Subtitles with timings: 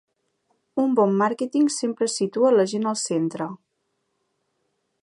[0.83, 3.51] Un bon màrqueting sempre situa la gent al centre.